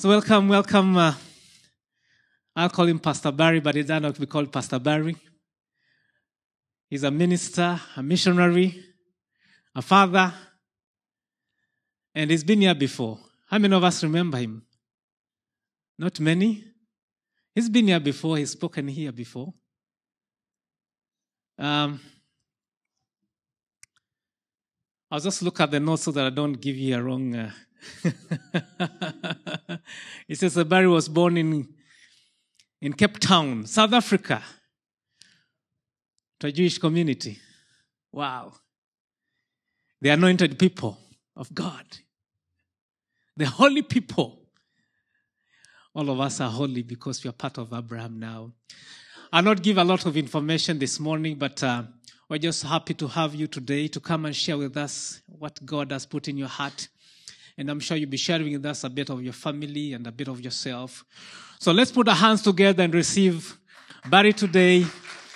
[0.00, 0.96] So welcome, welcome.
[0.96, 1.12] Uh,
[2.54, 5.16] I'll call him Pastor Barry, but does not be called Pastor Barry.
[6.88, 8.80] He's a minister, a missionary,
[9.74, 10.32] a father,
[12.14, 13.18] and he's been here before.
[13.50, 14.62] How many of us remember him?
[15.98, 16.62] Not many.
[17.52, 18.36] He's been here before.
[18.36, 19.52] He's spoken here before.
[21.58, 21.98] Um,
[25.10, 27.34] I'll just look at the notes so that I don't give you a wrong.
[27.34, 27.50] Uh...
[30.28, 31.68] it says Barry was born in
[32.80, 34.42] in Cape Town, South Africa,
[36.40, 37.38] to a Jewish community.
[38.12, 38.52] Wow.
[40.00, 40.98] The anointed people
[41.36, 41.84] of God,
[43.36, 44.36] the holy people.
[45.94, 48.52] All of us are holy because we are part of Abraham now.
[49.32, 51.82] I'll not give a lot of information this morning, but uh,
[52.28, 55.90] we're just happy to have you today to come and share with us what God
[55.90, 56.88] has put in your heart.
[57.58, 60.12] And I'm sure you'll be sharing with us a bit of your family and a
[60.12, 61.04] bit of yourself.
[61.58, 63.58] So let's put our hands together and receive
[64.08, 64.86] Barry today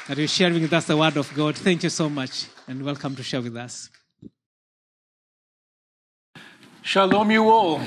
[0.07, 1.57] that is sharing with us the word of God.
[1.57, 3.91] Thank you so much and welcome to share with us.
[6.83, 7.81] Shalom, you all.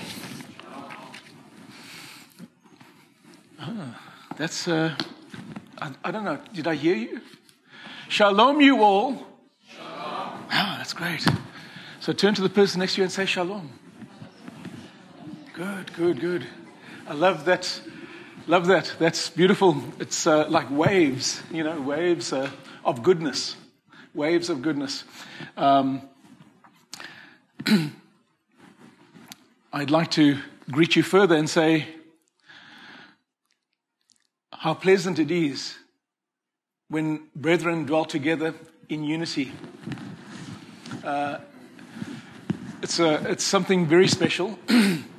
[3.58, 4.02] Ah,
[4.36, 4.96] that's, uh,
[5.78, 7.22] I, I, don't know, did I hear you?
[8.10, 9.14] Shalom, you all.
[9.66, 10.46] Shalom.
[10.52, 11.26] Ah, that's great.
[12.02, 13.72] So turn to the person next to you and say shalom.
[15.56, 16.46] Good, good, good.
[17.08, 17.80] I love that.
[18.46, 18.94] Love that.
[19.00, 19.82] That's beautiful.
[20.02, 22.50] It's uh, like waves, you know, waves uh,
[22.84, 23.56] of goodness.
[24.14, 25.06] Waves of goodness.
[25.56, 26.02] Um,
[29.72, 30.40] I'd like to
[30.70, 31.88] greet you further and say
[34.52, 35.78] how pleasant it is
[36.90, 38.54] when brethren dwell together
[38.90, 39.54] in unity.
[41.02, 41.38] Uh,
[42.84, 44.60] it's, a, it's something very special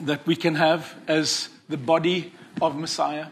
[0.00, 3.26] that we can have as the body of Messiah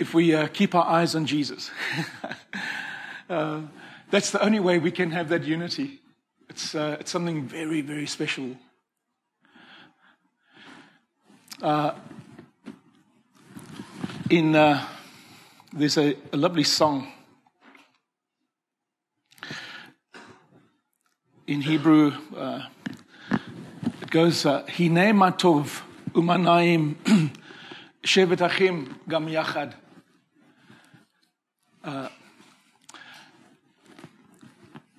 [0.00, 1.70] if we uh, keep our eyes on Jesus.
[3.30, 3.60] uh,
[4.10, 6.00] that's the only way we can have that unity.
[6.48, 8.56] It's, uh, it's something very, very special.
[11.62, 11.92] Uh,
[14.30, 14.86] in uh,
[15.72, 17.12] there's a, a, lovely song
[21.46, 22.12] in Hebrew.
[24.10, 25.82] Goes, "Hine matov
[26.12, 26.96] umanaim
[28.02, 29.74] shevet achim gam yachad."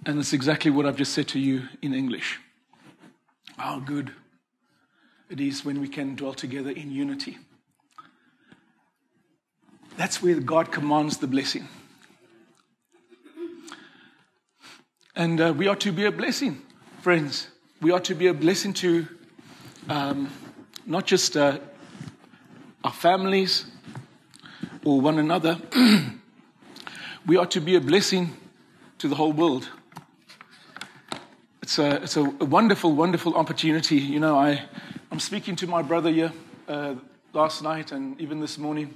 [0.04, 2.40] And it's exactly what I've just said to you in English.
[3.58, 4.14] How good
[5.30, 7.38] it is when we can dwell together in unity.
[9.98, 11.68] That's where God commands the blessing.
[15.16, 16.62] And uh, we are to be a blessing,
[17.02, 17.48] friends.
[17.82, 19.08] We are to be a blessing to
[19.90, 20.30] um,
[20.86, 21.60] not just uh,
[22.84, 23.66] our families
[24.86, 25.58] or one another,
[27.26, 28.38] we are to be a blessing
[29.00, 29.70] to the whole world
[31.72, 33.96] it's a, it's a wonderful, wonderful opportunity.
[33.96, 34.62] You know, I,
[35.10, 36.34] I'm speaking to my brother here
[36.68, 36.96] uh,
[37.32, 38.94] last night and even this morning.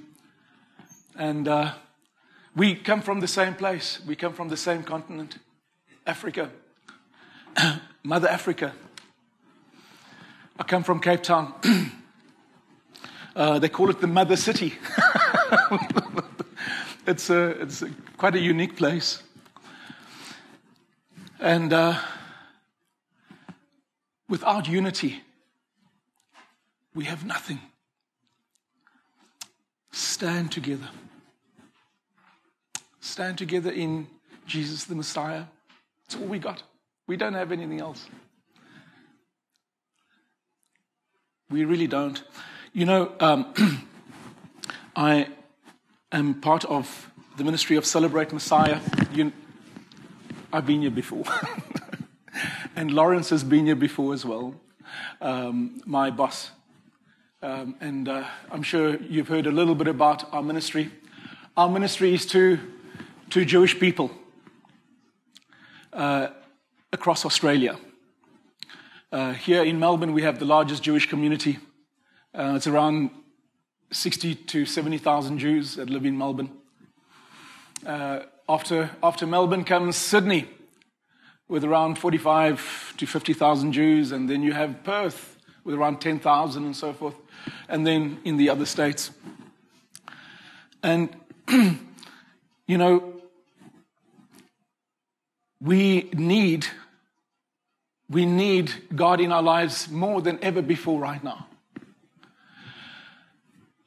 [1.17, 1.71] And uh,
[2.53, 4.01] we come from the same place.
[4.05, 5.37] We come from the same continent,
[6.05, 6.49] Africa,
[8.05, 8.73] Mother Africa.
[10.57, 11.53] I come from Cape Town.
[13.35, 14.75] uh, they call it the Mother City.
[17.07, 19.21] it's a, it's a, quite a unique place.
[21.39, 21.99] And uh,
[24.27, 25.21] Without unity,
[26.95, 27.59] we have nothing.
[29.91, 30.89] Stand together.
[32.99, 34.07] Stand together in
[34.47, 35.43] Jesus the Messiah.
[36.07, 36.63] That's all we got.
[37.07, 38.07] We don't have anything else.
[41.51, 42.23] We really don't.
[42.73, 43.53] You know, um,
[44.95, 45.27] I
[46.11, 48.79] am part of the ministry of Celebrate Messiah.
[49.13, 49.31] You,
[50.51, 51.25] I've been here before.
[52.75, 54.55] and Lawrence has been here before as well,
[55.21, 56.49] um, my boss.
[57.43, 60.89] Um, and uh, I'm sure you've heard a little bit about our ministry.
[61.55, 62.57] Our ministry is to,
[63.29, 64.09] to Jewish people
[65.93, 66.29] uh,
[66.95, 67.77] across Australia.
[69.11, 71.59] Uh, here in Melbourne, we have the largest Jewish community.
[72.33, 73.11] Uh, it's around
[73.91, 76.51] 60 to 70,000 Jews that live in Melbourne.
[77.85, 80.47] Uh, after, after Melbourne comes Sydney,
[81.47, 86.75] with around 45 to 50,000 Jews, and then you have Perth with around 10,000 and
[86.75, 87.15] so forth,
[87.67, 89.11] and then in the other states.
[90.81, 91.09] And,
[91.49, 93.13] you know,
[95.61, 96.67] we need
[98.09, 101.47] we need God in our lives more than ever before right now.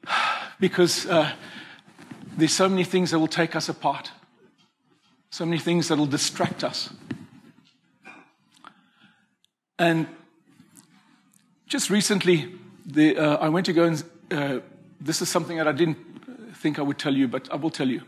[0.59, 1.31] Because uh,
[2.35, 4.11] there's so many things that will take us apart,
[5.29, 6.89] so many things that will distract us.
[9.77, 10.07] And
[11.65, 12.53] just recently,
[12.85, 14.59] the, uh, I went to go and uh,
[14.99, 15.97] this is something that I didn't
[16.55, 18.01] think I would tell you, but I will tell you.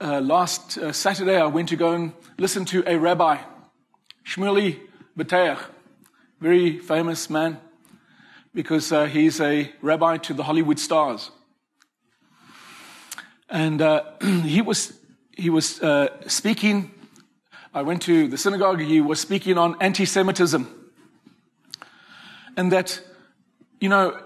[0.00, 3.38] Uh, last uh, Saturday, I went to go and listen to a rabbi,
[4.30, 4.78] Shmuley
[5.18, 5.58] Boteach,
[6.40, 7.58] very famous man,
[8.54, 11.32] because uh, he's a rabbi to the Hollywood stars.
[13.48, 14.04] And uh,
[14.44, 14.92] he was,
[15.32, 16.92] he was uh, speaking,
[17.74, 20.92] I went to the synagogue, he was speaking on anti Semitism.
[22.56, 23.00] And that,
[23.80, 24.16] you know,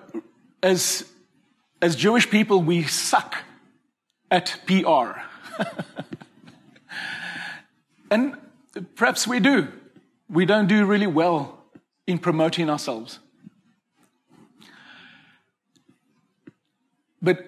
[0.63, 1.11] as,
[1.81, 3.37] as Jewish people, we suck
[4.31, 5.21] at PR.
[8.11, 8.37] and
[8.97, 9.69] perhaps we do.
[10.29, 11.65] We don't do really well
[12.07, 13.19] in promoting ourselves.
[17.23, 17.45] But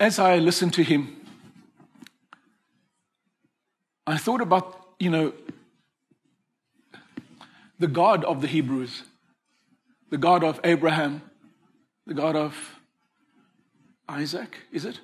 [0.00, 1.16] as I listened to him,
[4.06, 5.32] I thought about, you know,
[7.78, 9.04] the God of the Hebrews,
[10.10, 11.22] the God of Abraham,
[12.06, 12.80] the God of
[14.08, 15.00] Isaac, is it?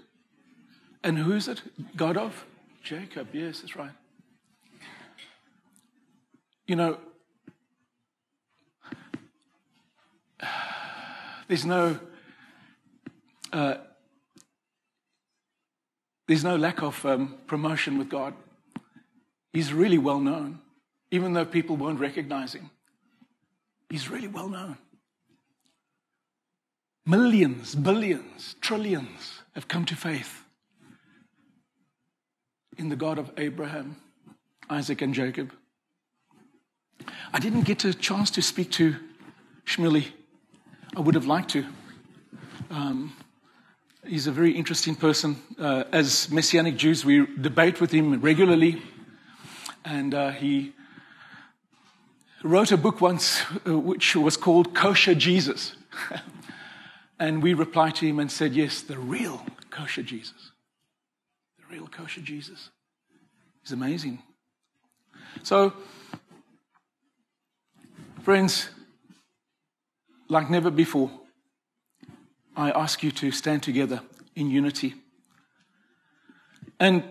[1.05, 1.63] And who is it?
[1.97, 2.45] God of
[2.83, 3.29] Jacob.
[3.33, 3.93] Yes, that's right.
[6.69, 6.99] You know,
[11.49, 11.99] there's no
[13.53, 13.77] uh,
[16.27, 18.35] there's no lack of um, promotion with God.
[19.55, 20.61] He's really well known,
[21.11, 22.69] even though people won't recognize him.
[23.89, 24.77] He's really well known.
[27.07, 30.45] Millions, billions, trillions have come to faith
[32.77, 33.97] in the God of Abraham,
[34.69, 35.51] Isaac, and Jacob.
[37.33, 38.97] I didn't get a chance to speak to
[39.67, 40.09] Shmuley.
[40.97, 41.65] I would have liked to.
[42.71, 43.17] Um,
[44.07, 45.37] he's a very interesting person.
[45.59, 48.83] Uh, as Messianic Jews, we debate with him regularly.
[49.85, 50.73] And uh, he
[52.43, 55.75] wrote a book once uh, which was called Kosher Jesus.
[57.19, 60.53] And we replied to him and said, Yes, the real kosher Jesus.
[61.59, 62.71] The real kosher Jesus.
[63.63, 64.23] He's amazing.
[65.43, 65.73] So,
[68.29, 68.69] friends,
[70.29, 71.11] like never before,
[72.55, 74.03] I ask you to stand together
[74.37, 74.97] in unity.
[76.79, 77.05] And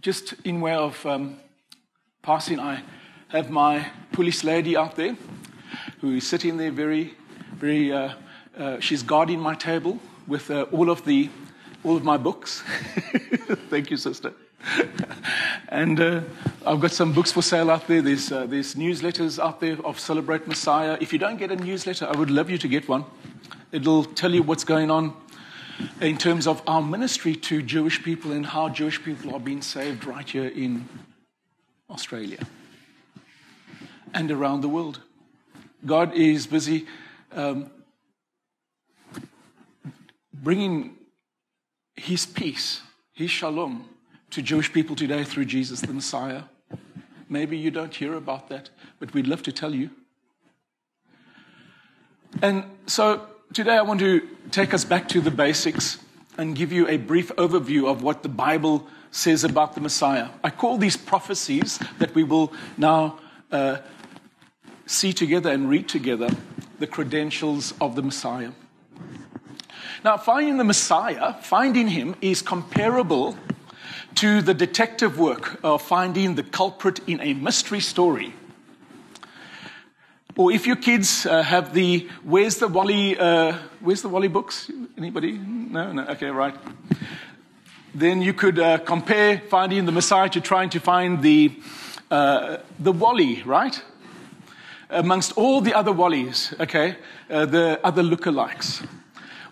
[0.00, 1.40] just in way of um,
[2.22, 2.82] passing, I
[3.28, 5.14] have my police lady out there
[6.00, 7.14] who is sitting there very,
[7.56, 8.14] very, uh,
[8.56, 11.28] uh, she's guarding my table with uh, all of the,
[11.84, 12.62] all of my books.
[13.68, 14.32] Thank you, sister.
[15.68, 16.20] and uh,
[16.66, 18.02] I've got some books for sale out there.
[18.02, 20.96] There's, uh, there's newsletters out there of Celebrate Messiah.
[21.00, 23.04] If you don't get a newsletter, I would love you to get one.
[23.72, 25.16] It'll tell you what's going on
[26.00, 30.04] in terms of our ministry to Jewish people and how Jewish people are being saved
[30.04, 30.88] right here in
[31.90, 32.38] Australia
[34.14, 35.00] and around the world.
[35.84, 36.86] God is busy
[37.32, 37.70] um,
[40.32, 40.96] bringing
[41.96, 42.82] His peace,
[43.12, 43.88] His shalom,
[44.32, 46.44] to Jewish people today through Jesus the Messiah.
[47.28, 49.90] Maybe you don't hear about that, but we'd love to tell you.
[52.40, 55.98] And so today I want to take us back to the basics
[56.38, 60.28] and give you a brief overview of what the Bible says about the Messiah.
[60.42, 63.18] I call these prophecies that we will now
[63.50, 63.78] uh,
[64.86, 66.30] see together and read together
[66.78, 68.52] the credentials of the Messiah.
[70.02, 73.36] Now, finding the Messiah, finding him, is comparable
[74.16, 78.34] to the detective work of finding the culprit in a mystery story.
[80.36, 84.70] Or if your kids uh, have the where's the Wally uh, where's the Wally books?
[84.96, 85.32] Anybody?
[85.32, 86.06] No, no.
[86.08, 86.54] Okay, right.
[87.94, 91.52] Then you could uh, compare finding the Messiah to trying to find the
[92.10, 93.82] uh, the Wally, right?
[94.92, 96.96] amongst all the other Wallies, okay,
[97.30, 98.86] uh, the other lookalikes.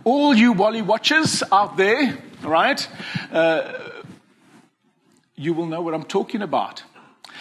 [0.05, 2.87] All you Wally watchers out there, right,
[3.33, 3.90] uh,
[5.41, 6.83] you will know what I'm talking about.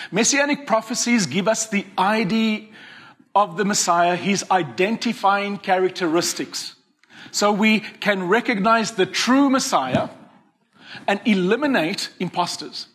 [0.10, 2.72] Messianic prophecies give us the ID
[3.36, 6.76] of the Messiah, his identifying characteristics.
[7.32, 10.10] So we can recognize the true Messiah
[11.08, 12.88] and eliminate imposters.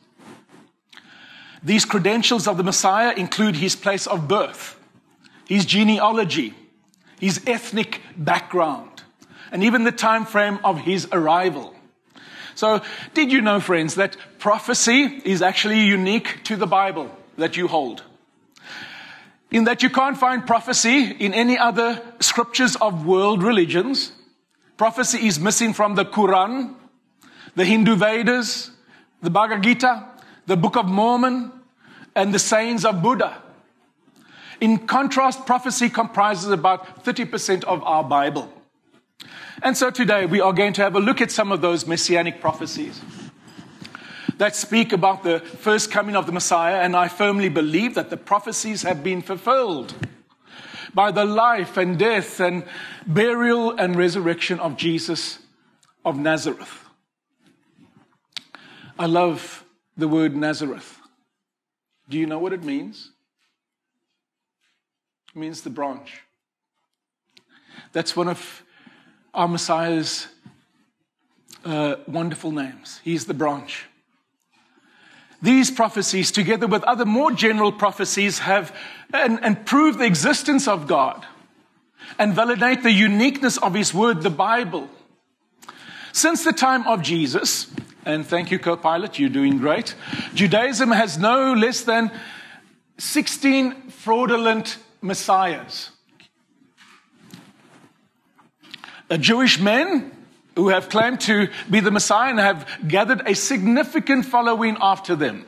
[1.62, 4.78] These credentials of the Messiah include his place of birth,
[5.46, 6.54] his genealogy,
[7.20, 9.02] his ethnic background,
[9.52, 11.73] and even the time frame of his arrival.
[12.54, 12.82] So,
[13.14, 18.02] did you know, friends, that prophecy is actually unique to the Bible that you hold?
[19.50, 24.12] In that you can't find prophecy in any other scriptures of world religions.
[24.76, 26.74] Prophecy is missing from the Quran,
[27.54, 28.70] the Hindu Vedas,
[29.22, 30.08] the Bhagavad Gita,
[30.46, 31.52] the Book of Mormon,
[32.14, 33.42] and the sayings of Buddha.
[34.60, 38.52] In contrast, prophecy comprises about 30% of our Bible.
[39.62, 42.40] And so today we are going to have a look at some of those messianic
[42.40, 43.00] prophecies
[44.38, 48.16] that speak about the first coming of the Messiah, and I firmly believe that the
[48.16, 49.94] prophecies have been fulfilled
[50.92, 52.64] by the life and death and
[53.06, 55.38] burial and resurrection of Jesus
[56.04, 56.84] of Nazareth.
[58.98, 59.64] I love
[59.96, 60.98] the word Nazareth.
[62.08, 63.10] Do you know what it means?
[65.34, 66.20] It means the branch.
[67.92, 68.63] That's one of
[69.34, 70.28] our Messiah's
[71.64, 73.00] uh, wonderful names.
[73.04, 73.86] He's the branch.
[75.42, 78.74] These prophecies, together with other more general prophecies, have
[79.12, 81.26] and, and prove the existence of God
[82.18, 84.88] and validate the uniqueness of His Word, the Bible.
[86.12, 87.70] Since the time of Jesus,
[88.06, 89.94] and thank you, co pilot, you're doing great,
[90.34, 92.10] Judaism has no less than
[92.98, 95.90] 16 fraudulent messiahs.
[98.93, 100.10] A Jewish men
[100.56, 105.46] who have claimed to be the Messiah and have gathered a significant following after them.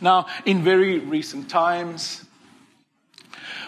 [0.00, 2.24] Now, in very recent times,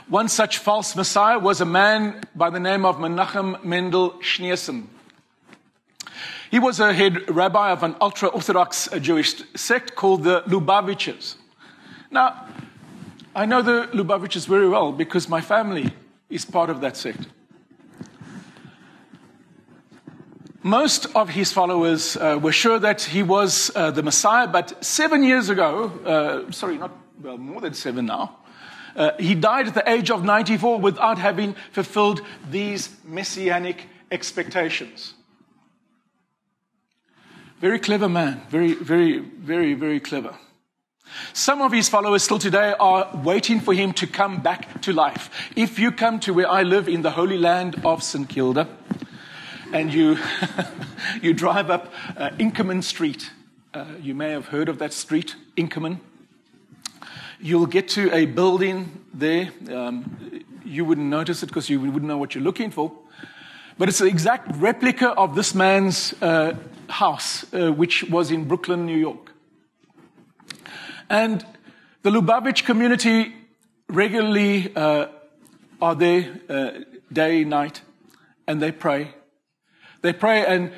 [0.09, 4.87] one such false Messiah was a man by the name of Menachem Mendel Schneerson.
[6.51, 11.37] He was a head rabbi of an ultra Orthodox Jewish sect called the Lubavitchers.
[12.11, 12.47] Now,
[13.35, 15.95] I know the Lubavitchers very well because my family
[16.29, 17.27] is part of that sect.
[20.65, 25.25] Most of his followers uh, were sure that he was uh, the Messiah, but seven
[25.25, 28.37] years ago, uh, sorry, not, well, more than seven now,
[28.95, 35.15] uh, he died at the age of 94 without having fulfilled these messianic expectations.
[37.61, 40.37] Very clever man, very, very, very, very clever.
[41.33, 45.51] Some of his followers still today are waiting for him to come back to life.
[45.57, 48.29] If you come to where I live in the Holy Land of St.
[48.29, 48.69] Kilda,
[49.73, 50.19] and you,
[51.23, 53.31] you drive up uh, Inkerman Street.
[53.73, 55.99] Uh, you may have heard of that street, Inkerman.
[57.41, 59.51] You'll get to a building there.
[59.71, 62.93] Um, you wouldn't notice it because you wouldn't know what you're looking for.
[63.79, 66.55] But it's an exact replica of this man's uh,
[66.89, 69.33] house, uh, which was in Brooklyn, New York.
[71.09, 71.45] And
[72.03, 73.35] the Lubavitch community
[73.89, 75.07] regularly uh,
[75.81, 76.71] are there uh,
[77.13, 77.81] day, night,
[78.47, 79.15] and they pray
[80.03, 80.73] they pray, and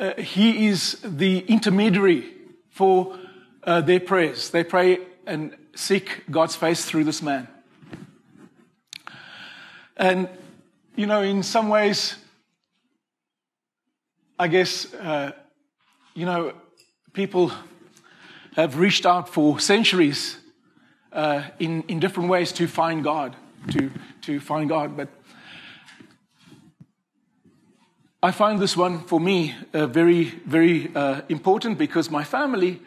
[0.00, 2.32] uh, He is the intermediary
[2.70, 3.18] for
[3.64, 4.50] uh, their prayers.
[4.50, 7.48] They pray and seek God's face through this man.
[9.96, 10.28] And,
[10.96, 12.16] you know, in some ways,
[14.38, 15.32] I guess, uh,
[16.14, 16.52] you know,
[17.12, 17.52] people
[18.54, 20.38] have reached out for centuries
[21.12, 23.34] uh, in, in different ways to find God,
[23.72, 23.90] to,
[24.22, 24.96] to find God.
[24.96, 25.08] But
[28.20, 32.80] I find this one for me uh, very, very uh, important because my family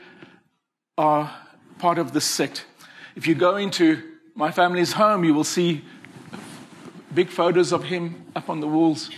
[0.98, 1.34] are
[1.80, 2.66] part of this sect.
[3.16, 4.04] If you go into
[4.36, 5.86] my family's home, you will see
[7.14, 9.10] big photos of him up on the walls.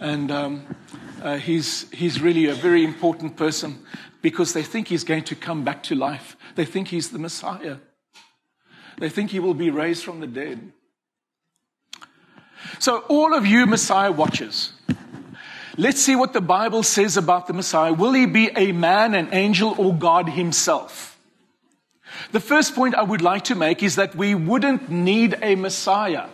[0.00, 0.76] And um,
[1.22, 3.78] uh, he's, he's really a very important person
[4.22, 6.36] because they think he's going to come back to life.
[6.56, 7.76] They think he's the Messiah.
[8.98, 10.72] They think he will be raised from the dead.
[12.80, 14.72] So, all of you Messiah watchers,
[15.78, 17.92] Let's see what the Bible says about the Messiah.
[17.92, 21.18] Will he be a man, an angel, or God himself?
[22.32, 26.28] The first point I would like to make is that we wouldn't need a Messiah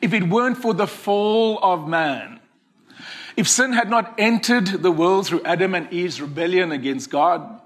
[0.00, 2.38] if it weren't for the fall of man.
[3.36, 7.60] If sin had not entered the world through Adam and Eve's rebellion against God,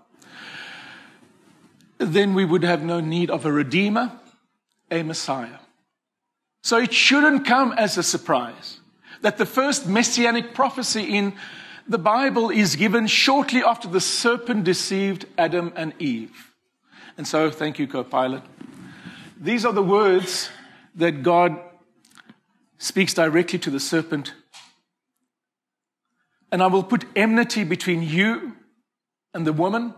[1.98, 4.12] then we would have no need of a Redeemer,
[4.90, 5.58] a Messiah.
[6.62, 8.80] So it shouldn't come as a surprise
[9.24, 11.32] that the first messianic prophecy in
[11.88, 16.52] the Bible is given shortly after the serpent deceived Adam and Eve.
[17.16, 18.42] And so, thank you, co pilot.
[19.40, 20.50] These are the words
[20.96, 21.58] that God
[22.76, 24.34] speaks directly to the serpent.
[26.52, 28.56] And I will put enmity between you
[29.32, 29.94] and the woman,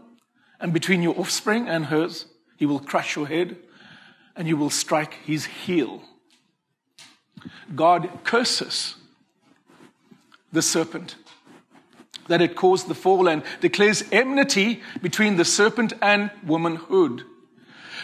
[0.60, 2.26] and between your offspring and hers.
[2.58, 3.56] He will crush your head,
[4.36, 6.02] and you will strike his heel.
[7.74, 8.94] God curses
[10.56, 11.14] the serpent.
[12.28, 17.22] that it caused the fall and declares enmity between the serpent and womanhood.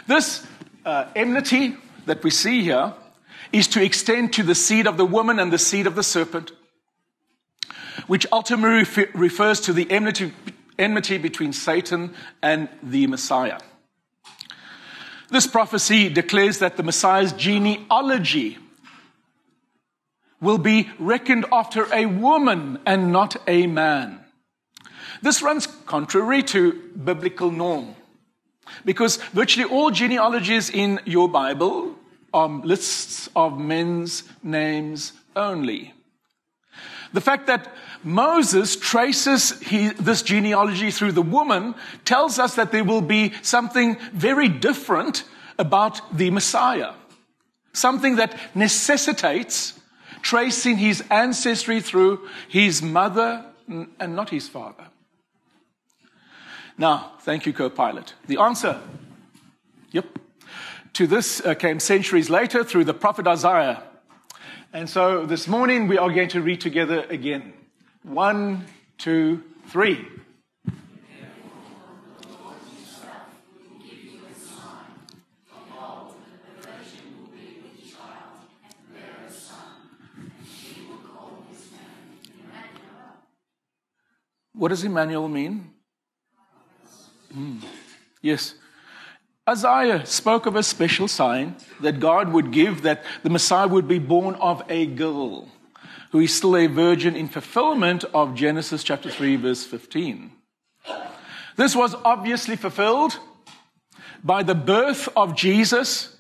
[0.07, 0.47] This
[0.85, 1.75] uh, enmity
[2.07, 2.95] that we see here
[3.53, 6.53] is to extend to the seed of the woman and the seed of the serpent,
[8.07, 10.33] which ultimately refers to the enmity,
[10.79, 13.59] enmity between Satan and the Messiah.
[15.31, 18.59] This prophecy declares that the Messiah's genealogy
[20.43, 24.21] will be reckoned after a woman and not a man.
[25.23, 26.73] This runs contrary to
[27.03, 27.95] biblical norm
[28.85, 31.97] because virtually all genealogies in your Bible
[32.35, 35.95] are lists of men's names only.
[37.13, 37.73] The fact that
[38.03, 44.49] Moses traces this genealogy through the woman tells us that there will be something very
[44.49, 45.25] different
[45.59, 46.95] about the Messiah.
[47.75, 49.79] Something that necessitates
[50.23, 54.87] tracing his ancestry through his mother and not his father.
[56.79, 58.15] Now, thank you, co pilot.
[58.27, 58.81] The answer,
[59.91, 60.19] yep,
[60.95, 63.83] to this uh, came centuries later through the prophet Isaiah.
[64.73, 67.53] And so this morning we are going to read together again.
[68.03, 70.07] One, two, three.
[84.63, 85.73] What does Emmanuel mean?
[87.37, 87.65] Mm.
[88.21, 88.55] Yes.
[89.51, 93.99] Isaiah spoke of a special sign that God would give that the Messiah would be
[93.99, 95.49] born of a girl
[96.13, 100.31] who is still a virgin in fulfillment of Genesis chapter 3, verse 15.
[101.57, 103.19] This was obviously fulfilled
[104.23, 106.17] by the birth of Jesus,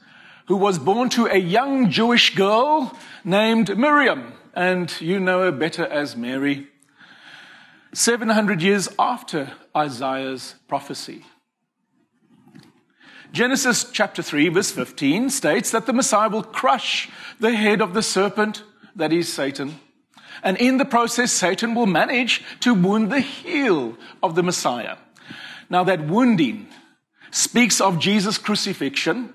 [0.48, 5.86] who was born to a young Jewish girl named Miriam, and you know her better
[5.86, 6.71] as Mary.
[7.94, 11.24] 700 years after Isaiah's prophecy.
[13.32, 18.02] Genesis chapter 3, verse 15 states that the Messiah will crush the head of the
[18.02, 18.62] serpent,
[18.96, 19.78] that is Satan.
[20.42, 24.96] And in the process, Satan will manage to wound the heel of the Messiah.
[25.68, 26.68] Now, that wounding
[27.30, 29.32] speaks of Jesus' crucifixion,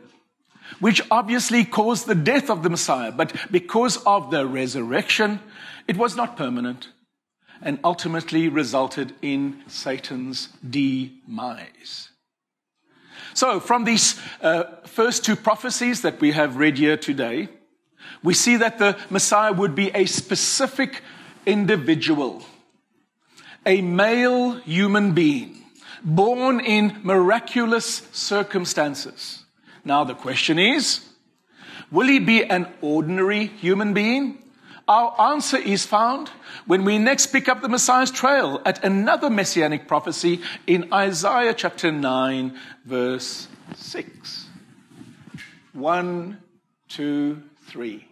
[0.79, 3.11] which obviously caused the death of the Messiah.
[3.11, 5.39] But because of the resurrection,
[5.87, 6.89] it was not permanent
[7.61, 12.09] and ultimately resulted in Satan's demise.
[13.33, 17.49] So, from these uh, first two prophecies that we have read here today,
[18.23, 21.01] we see that the Messiah would be a specific
[21.45, 22.43] individual,
[23.65, 25.63] a male human being,
[26.03, 29.45] born in miraculous circumstances.
[29.85, 31.05] Now, the question is
[31.91, 34.43] will he be an ordinary human being?
[34.87, 36.29] Our answer is found
[36.65, 41.91] when we next pick up the Messiah's trail at another messianic prophecy in Isaiah chapter
[41.91, 44.47] 9, verse 6.
[45.73, 46.41] One,
[46.87, 48.07] two, three.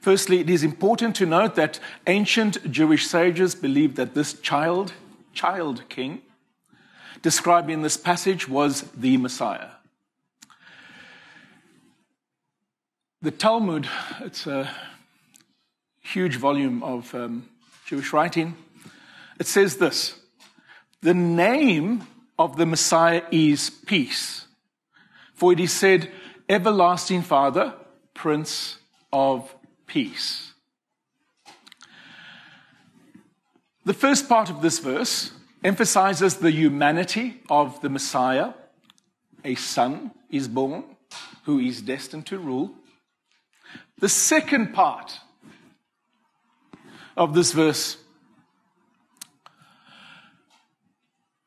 [0.00, 4.92] Firstly, it is important to note that ancient Jewish sages believed that this child,
[5.32, 6.22] child king,
[7.20, 9.70] described in this passage was the Messiah.
[13.20, 13.88] The Talmud,
[14.20, 14.70] it's a
[16.00, 17.48] huge volume of um,
[17.84, 18.56] Jewish writing,
[19.40, 20.18] it says this
[21.00, 22.06] The name
[22.38, 24.46] of the Messiah is peace.
[25.34, 26.10] For it is said,
[26.48, 27.74] Everlasting Father,
[28.14, 28.78] Prince
[29.12, 29.54] of
[29.88, 30.52] Peace.
[33.84, 35.32] The first part of this verse
[35.64, 38.52] emphasizes the humanity of the Messiah.
[39.44, 40.84] A son is born
[41.44, 42.74] who is destined to rule.
[43.98, 45.18] The second part
[47.16, 47.96] of this verse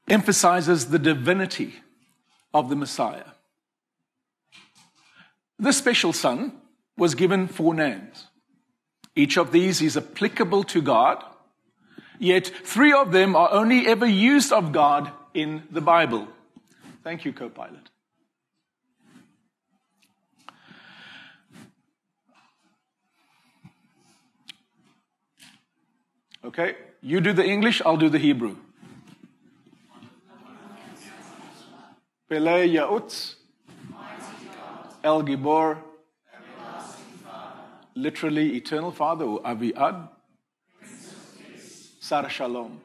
[0.08, 1.76] emphasizes the divinity
[2.56, 3.32] of the Messiah.
[5.60, 6.54] This special son
[6.98, 8.28] was given four names.
[9.16, 11.24] Each of these is applicable to God,
[12.20, 16.28] yet three of them are only ever used of God in the Bible.
[17.04, 17.90] Thank you, co pilot.
[26.44, 28.56] Okay, you do the English, I'll do the Hebrew.
[32.28, 33.36] Pele Yautz
[35.04, 35.78] El Gibor,
[37.96, 40.10] literally eternal father or Aviad.
[42.00, 42.82] Sar Shalom.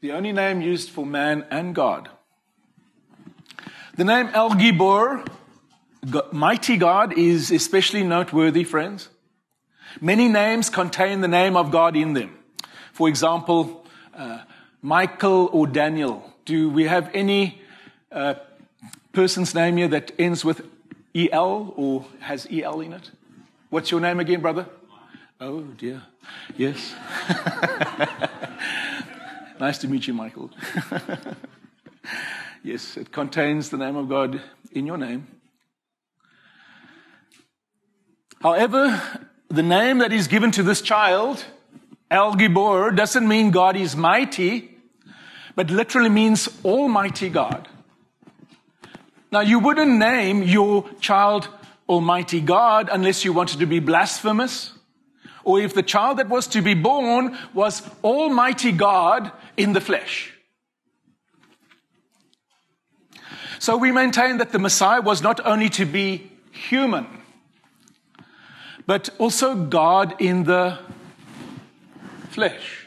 [0.00, 2.08] The only name used for man and God.
[3.96, 5.26] The name El Gibor,
[6.32, 9.08] mighty God, is especially noteworthy, friends.
[10.00, 12.36] Many names contain the name of God in them.
[12.92, 14.40] For example, uh,
[14.82, 16.32] Michael or Daniel.
[16.44, 17.62] Do we have any
[18.10, 18.34] uh,
[19.12, 20.66] person's name here that ends with
[21.14, 23.10] EL or has EL in it?
[23.74, 24.68] What's your name again, brother?
[25.40, 26.00] Oh, dear.
[26.56, 26.94] Yes.
[29.58, 30.52] nice to meet you, Michael.
[32.62, 35.26] yes, it contains the name of God in your name.
[38.40, 39.02] However,
[39.48, 41.44] the name that is given to this child,
[42.12, 44.70] El Gibor, doesn't mean God is mighty,
[45.56, 47.66] but literally means Almighty God.
[49.32, 51.48] Now, you wouldn't name your child
[51.88, 54.72] Almighty God unless you wanted to be blasphemous,
[55.44, 60.32] or if the child that was to be born was Almighty God in the flesh.
[63.58, 67.06] So we maintain that the Messiah was not only to be human,
[68.86, 70.78] but also God in the
[72.30, 72.86] flesh.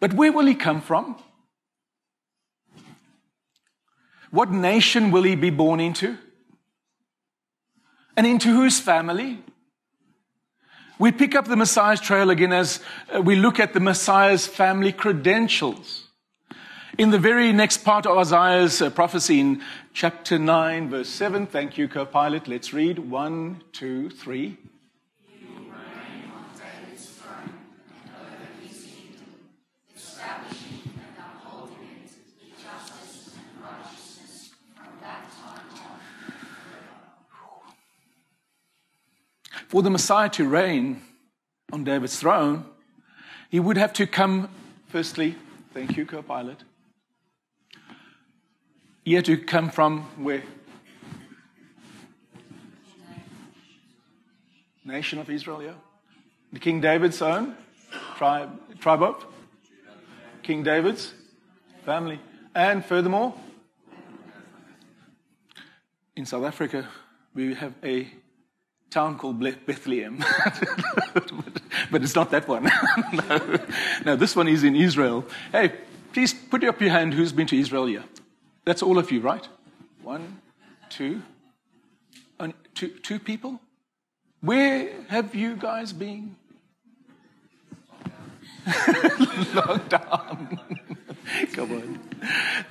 [0.00, 1.16] But where will he come from?
[4.30, 6.16] What nation will he be born into?
[8.16, 9.42] And into whose family?
[10.98, 12.80] We pick up the Messiah's trail again as
[13.14, 16.08] uh, we look at the Messiah's family credentials.
[16.98, 19.62] In the very next part of Isaiah's uh, prophecy in
[19.94, 22.46] chapter 9, verse 7, thank you, co pilot.
[22.46, 24.58] Let's read one, two, three.
[39.70, 41.00] For the Messiah to reign
[41.72, 42.64] on David's throne,
[43.50, 44.48] he would have to come,
[44.88, 45.36] firstly,
[45.72, 46.64] thank you, co pilot,
[49.04, 50.42] he had to come from where?
[54.84, 55.74] Nation of Israel, yeah.
[56.52, 57.54] The King David's own
[58.16, 59.24] tribe, tribe of
[60.42, 61.14] King David's
[61.84, 62.18] family.
[62.56, 63.34] And furthermore,
[66.16, 66.88] in South Africa,
[67.34, 68.08] we have a
[68.90, 70.18] town called Bethlehem.
[71.90, 72.64] but it's not that one.
[73.12, 73.58] no.
[74.04, 75.24] no, this one is in Israel.
[75.52, 75.72] Hey,
[76.12, 78.04] please put up your hand who's been to Israel here.
[78.64, 79.46] That's all of you, right?
[80.02, 80.40] One,
[80.88, 81.22] two,
[82.74, 83.60] two, two people?
[84.40, 86.36] Where have you guys been?
[88.66, 88.74] long
[89.54, 90.58] Lockdown.
[91.52, 92.00] Come on.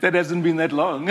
[0.01, 1.09] That hasn't been that long.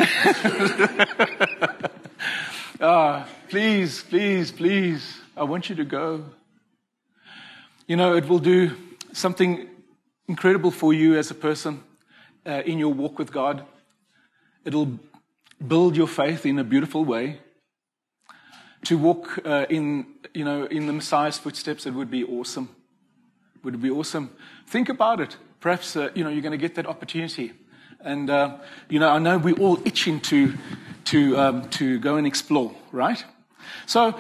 [2.81, 5.21] Ah, please, please, please.
[5.37, 6.25] I want you to go.
[7.87, 8.77] You know, it will do
[9.13, 9.69] something
[10.29, 11.83] incredible for you as a person
[12.47, 13.65] uh, in your walk with God.
[14.65, 14.99] It'll
[15.67, 17.41] build your faith in a beautiful way.
[18.85, 22.69] To walk uh, in, you know, in the Messiah's footsteps, it would be awesome.
[23.65, 24.31] Would be awesome.
[24.67, 25.37] Think about it.
[25.61, 27.53] Perhaps, uh, you know, you're going to get that opportunity.
[28.01, 28.59] And, uh,
[28.89, 30.55] you know, I know we're all itching to,
[31.07, 33.25] to, um, to go and explore, right?
[33.87, 34.19] So,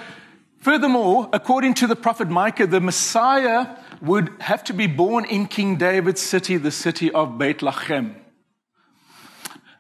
[0.58, 5.76] furthermore, according to the prophet Micah, the Messiah would have to be born in King
[5.76, 8.16] David's city, the city of Bethlehem.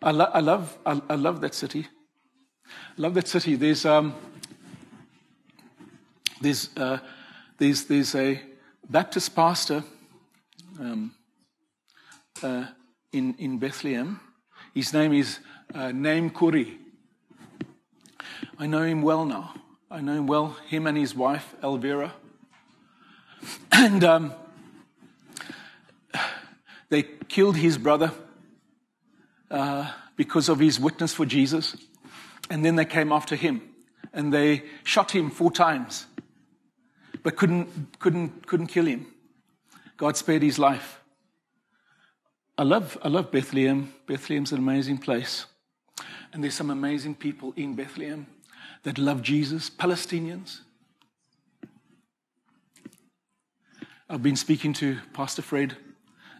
[0.00, 1.88] I, lo- I love, I, I, love that city.
[2.66, 3.56] I love that city.
[3.56, 4.14] There's, um,
[6.40, 6.98] there's, uh,
[7.58, 8.40] there's, there's a
[8.88, 9.82] Baptist pastor
[10.78, 11.12] um,
[12.42, 12.66] uh,
[13.12, 14.20] in, in Bethlehem.
[14.74, 15.38] His name is
[15.74, 16.76] uh, Naim Khoury.
[18.58, 19.54] I know him well now.
[19.90, 22.12] I know him well, him and his wife, Elvira.
[23.70, 24.32] And um,
[26.88, 28.10] they killed his brother
[29.50, 31.76] uh, because of his witness for Jesus.
[32.50, 33.62] And then they came after him
[34.12, 36.06] and they shot him four times,
[37.22, 39.06] but couldn't, couldn't, couldn't kill him.
[39.96, 40.97] God spared his life.
[42.58, 43.94] I love, I love Bethlehem.
[44.08, 45.46] Bethlehem's an amazing place.
[46.32, 48.26] And there's some amazing people in Bethlehem
[48.82, 50.62] that love Jesus, Palestinians.
[54.10, 55.76] I've been speaking to Pastor Fred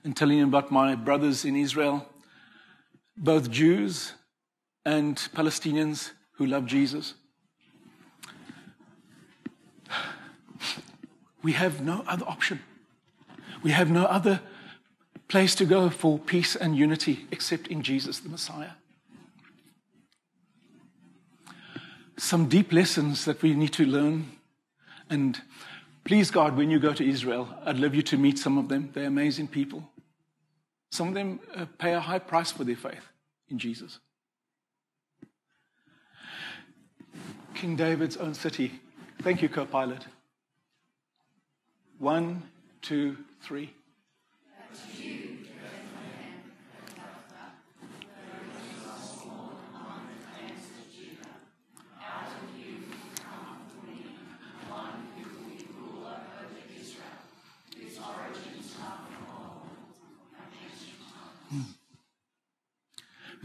[0.02, 2.04] and telling him about my brothers in Israel
[3.16, 4.14] both Jews
[4.84, 7.14] and Palestinians who love Jesus.
[11.44, 12.60] We have no other option.
[13.62, 14.40] We have no other
[15.28, 18.70] place to go for peace and unity except in Jesus the Messiah.
[22.18, 24.30] some deep lessons that we need to learn.
[25.08, 25.40] And
[26.04, 28.90] please, God, when you go to Israel, I'd love you to meet some of them.
[28.92, 29.88] They're amazing people.
[30.90, 33.06] Some of them uh, pay a high price for their faith
[33.48, 34.00] in Jesus.
[37.54, 38.80] King David's own city.
[39.22, 40.06] Thank you, co pilot.
[41.98, 42.42] One,
[42.82, 43.72] two, three.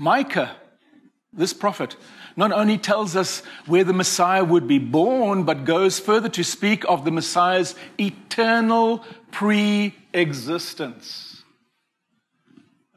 [0.03, 0.57] Micah,
[1.31, 1.95] this prophet,
[2.35, 6.83] not only tells us where the Messiah would be born, but goes further to speak
[6.89, 11.43] of the Messiah's eternal pre existence.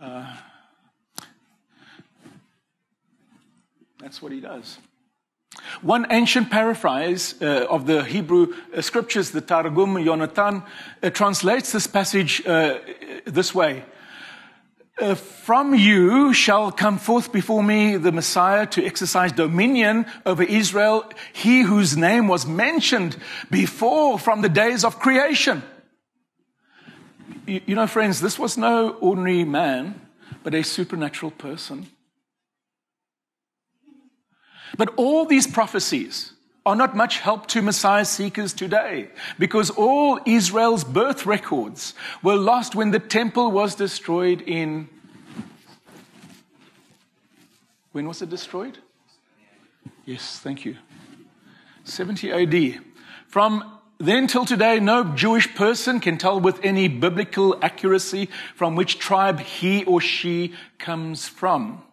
[0.01, 0.37] Uh,
[4.01, 4.79] that's what he does.
[5.83, 10.67] One ancient paraphrase uh, of the Hebrew uh, scriptures, the Targum Yonatan,
[11.03, 12.81] uh, translates this passage uh,
[13.27, 13.85] this way
[14.99, 21.05] uh, from you shall come forth before me the Messiah to exercise dominion over Israel,
[21.33, 23.17] he whose name was mentioned
[23.51, 25.63] before from the days of creation.
[27.47, 30.01] You, you know, friends, this was no ordinary man,
[30.43, 31.87] but a supernatural person.
[34.77, 36.33] But all these prophecies,
[36.67, 42.75] are not much help to Messiah seekers today because all Israel's birth records were lost
[42.75, 44.89] when the temple was destroyed in.
[47.93, 48.79] When was it destroyed?
[50.05, 50.77] Yes, thank you.
[51.85, 52.81] 70 AD.
[53.29, 58.99] From then till today, no Jewish person can tell with any biblical accuracy from which
[58.99, 61.86] tribe he or she comes from.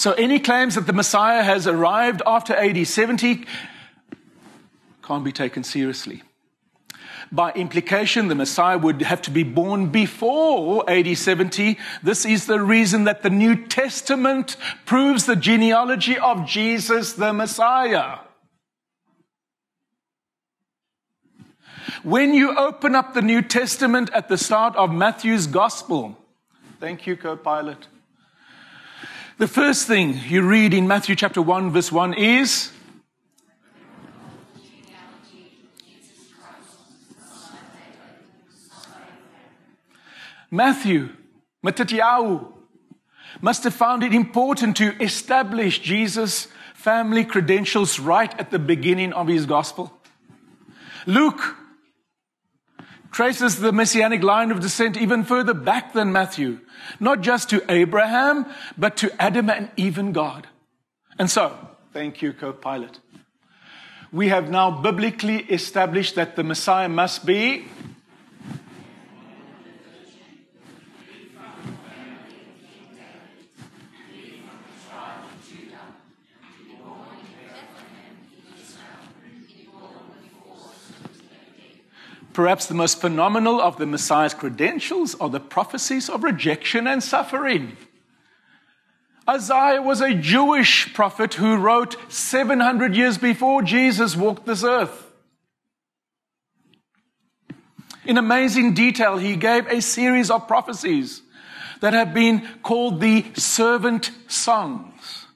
[0.00, 3.44] So any claims that the Messiah has arrived after AD 70
[5.02, 6.22] can't be taken seriously.
[7.30, 11.76] By implication, the Messiah would have to be born before AD 70.
[12.02, 18.20] This is the reason that the New Testament proves the genealogy of Jesus the Messiah.
[22.02, 26.16] When you open up the New Testament at the start of Matthew's Gospel,
[26.80, 27.86] thank you, co pilot.
[29.40, 32.70] The first thing you read in Matthew chapter 1, verse 1 is
[40.50, 41.08] Matthew,
[41.64, 42.52] Matatiau,
[43.40, 49.26] must have found it important to establish Jesus' family credentials right at the beginning of
[49.26, 49.90] his gospel.
[51.06, 51.56] Luke
[53.10, 56.60] traces the messianic line of descent even further back than Matthew,
[56.98, 58.46] not just to Abraham,
[58.78, 60.46] but to Adam and even God.
[61.18, 61.56] And so,
[61.92, 63.00] thank you, co pilot.
[64.12, 67.66] We have now biblically established that the Messiah must be
[82.32, 87.76] Perhaps the most phenomenal of the Messiah's credentials are the prophecies of rejection and suffering.
[89.28, 95.06] Isaiah was a Jewish prophet who wrote 700 years before Jesus walked this earth.
[98.04, 101.22] In amazing detail, he gave a series of prophecies
[101.80, 105.26] that have been called the servant songs.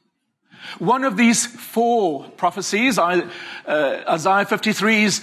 [0.78, 3.28] One of these four prophecies, uh,
[3.66, 5.20] Isaiah 53, is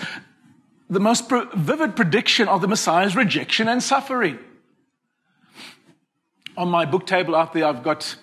[0.91, 4.37] the most vivid prediction of the Messiah's rejection and suffering.
[6.57, 8.17] On my book table out there, I've got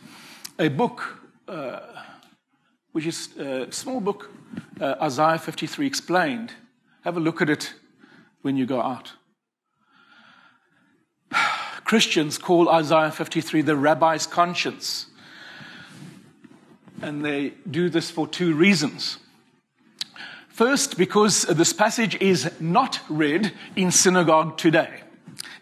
[0.59, 1.81] a book, uh,
[2.93, 4.31] which is a small book,
[4.79, 6.53] uh, Isaiah 53 Explained.
[7.05, 7.73] Have a look at it
[8.43, 9.13] when you go out.
[11.85, 15.07] Christians call Isaiah 53 the rabbi's conscience.
[17.01, 19.17] And they do this for two reasons.
[20.59, 24.91] First, because this passage is not read in synagogue today.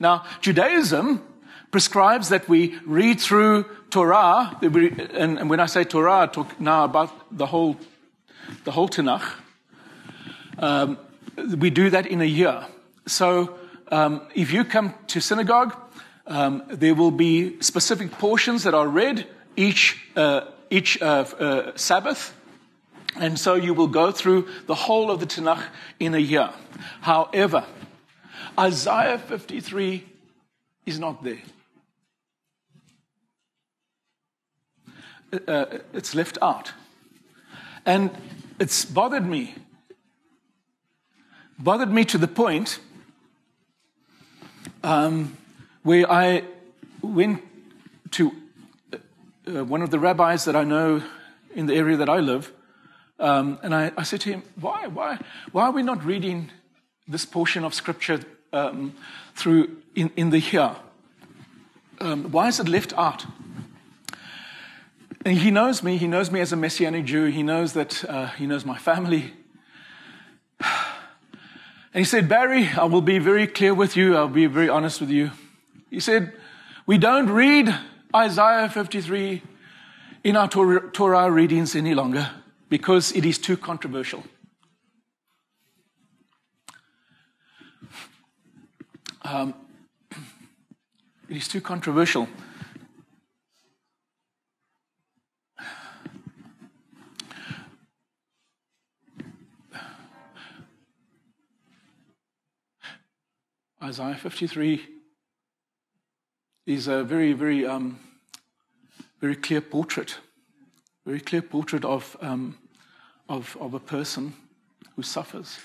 [0.00, 1.22] Now, Judaism
[1.70, 7.10] prescribes that we read through Torah, and when I say Torah, I talk now about
[7.30, 7.76] the whole,
[8.64, 9.34] the whole Tanakh.
[10.58, 10.96] Um,
[11.36, 12.64] we do that in a year.
[13.06, 13.58] So,
[13.92, 15.76] um, if you come to synagogue,
[16.26, 22.35] um, there will be specific portions that are read each uh, each uh, uh, Sabbath,
[23.18, 25.64] and so you will go through the whole of the Tanakh
[25.98, 26.50] in a year.
[27.00, 27.64] However,
[28.58, 30.04] Isaiah 53
[30.86, 31.42] is not there.
[35.32, 36.72] Uh, uh, it's left out.
[37.84, 38.10] And
[38.58, 39.54] it's bothered me.
[41.58, 42.80] Bothered me to the point
[44.82, 45.36] um,
[45.82, 46.44] where I
[47.02, 47.42] went
[48.12, 48.32] to
[48.92, 51.02] uh, one of the rabbis that I know
[51.54, 52.52] in the area that I live,
[53.18, 55.18] um, and I, I, said to him, why, why,
[55.52, 56.50] why are we not reading
[57.08, 58.20] this portion of scripture
[58.52, 58.94] um,
[59.34, 60.76] through in, in the here?
[61.98, 63.24] Um, why is it left out?
[65.24, 65.96] And he knows me.
[65.96, 67.24] He knows me as a Messianic Jew.
[67.26, 69.32] He knows that uh, he knows my family.
[70.60, 74.14] And he said, Barry, I will be very clear with you.
[74.14, 75.30] I'll be very honest with you.
[75.88, 76.34] He said,
[76.84, 77.74] We don't read
[78.14, 79.42] Isaiah 53
[80.22, 82.30] in our Torah readings any longer
[82.68, 84.24] because it is too controversial.
[89.22, 89.54] Um,
[91.28, 92.28] it is too controversial.
[103.82, 104.84] Isaiah 53
[106.66, 108.00] is a very, very, um,
[109.20, 110.16] very clear portrait,
[111.06, 112.58] very clear portrait of, um,
[113.28, 114.34] of, of a person
[114.96, 115.60] who suffers.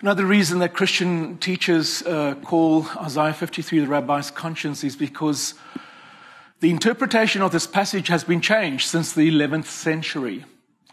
[0.00, 5.54] Another reason that Christian teachers uh, call Isaiah 53 the rabbi's conscience is because
[6.58, 10.44] the interpretation of this passage has been changed since the 11th century,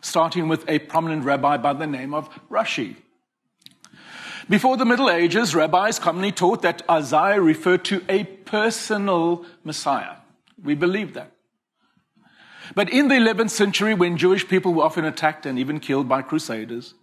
[0.02, 2.98] starting with a prominent rabbi by the name of Rashi.
[4.48, 10.18] Before the Middle Ages, rabbis commonly taught that Isaiah referred to a personal Messiah.
[10.64, 11.32] We believe that.
[12.76, 16.22] But in the 11th century, when Jewish people were often attacked and even killed by
[16.22, 16.94] crusaders,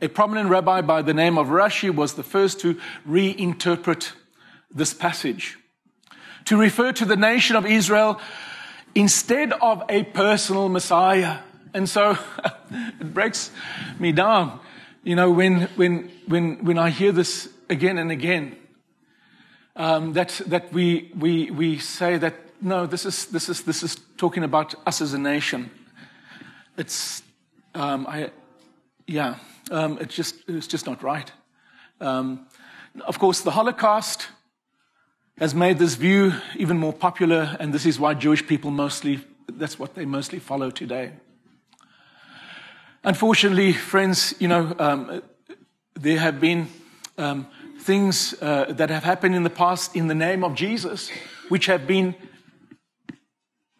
[0.00, 4.12] a prominent rabbi by the name of Rashi was the first to reinterpret
[4.70, 5.58] this passage,
[6.46, 8.20] to refer to the nation of Israel
[8.94, 11.38] instead of a personal Messiah.
[11.72, 12.18] And so
[13.00, 13.50] it breaks
[13.98, 14.60] me down
[15.04, 18.56] you know, when, when, when, when I hear this again and again,
[19.74, 23.96] um, that, that we, we, we say that, no, this is, this, is, this is
[24.16, 25.70] talking about us as a nation.
[26.76, 27.22] It's,
[27.74, 28.30] um, I,
[29.06, 29.36] yeah,
[29.70, 31.30] um, it's, just, it's just not right.
[32.00, 32.46] Um,
[33.04, 34.28] of course, the Holocaust
[35.38, 39.20] has made this view even more popular, and this is why Jewish people mostly,
[39.52, 41.12] that's what they mostly follow today.
[43.02, 45.22] Unfortunately, friends, you know, um,
[45.94, 46.68] there have been
[47.18, 47.48] um,
[47.80, 51.10] things uh, that have happened in the past in the name of Jesus
[51.48, 52.14] which have been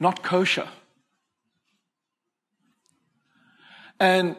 [0.02, 0.68] not kosher.
[3.98, 4.36] And,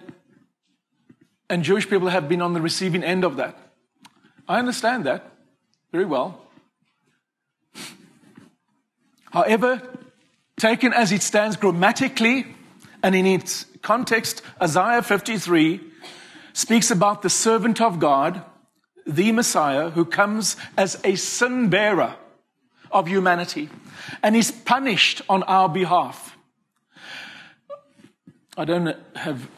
[1.50, 3.58] and Jewish people have been on the receiving end of that.
[4.48, 5.32] I understand that
[5.92, 6.42] very well.
[9.32, 9.82] However,
[10.58, 12.46] taken as it stands grammatically
[13.02, 15.80] and in its context, Isaiah 53
[16.52, 18.44] speaks about the servant of God,
[19.08, 22.16] the Messiah, who comes as a sin bearer
[22.94, 23.70] of humanity
[24.22, 26.38] and is punished on our behalf.
[28.56, 29.50] I don't have,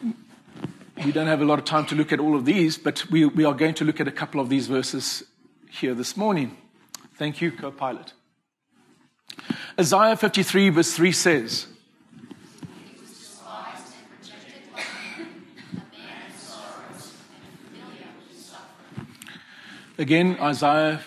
[1.03, 3.25] we don't have a lot of time to look at all of these, but we,
[3.25, 5.23] we are going to look at a couple of these verses
[5.69, 6.57] here this morning.
[7.15, 8.13] Thank you, co pilot.
[9.77, 11.67] Isaiah 53, verse 3 says,
[19.97, 21.01] Again, Isaiah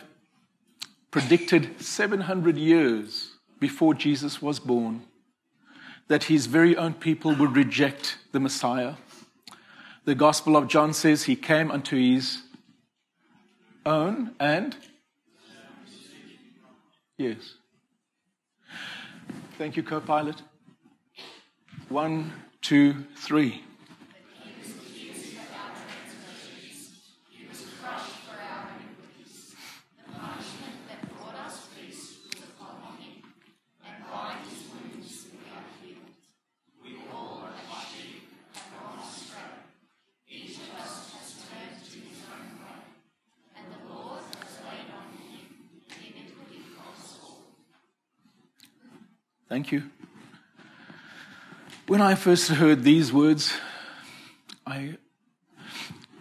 [1.19, 5.03] predicted 700 years before Jesus was born
[6.07, 8.95] that his very own people would reject the Messiah.
[10.05, 12.43] The Gospel of John says he came unto his
[13.85, 14.77] own and
[17.17, 17.55] yes.
[19.59, 20.41] Thank you, co pilot.
[21.89, 23.65] One, two, three.
[49.49, 49.85] Thank you.
[51.87, 53.55] When I first heard these words,
[54.67, 54.99] I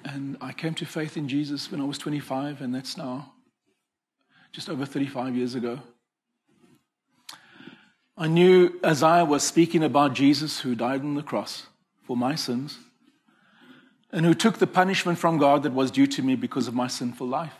[0.05, 3.33] and I came to faith in Jesus when I was 25, and that's now
[4.53, 5.79] just over 35 years ago.
[8.17, 11.67] I knew as I was speaking about Jesus who died on the cross
[12.05, 12.79] for my sins
[14.09, 16.87] and who took the punishment from God that was due to me because of my
[16.87, 17.53] sinful life.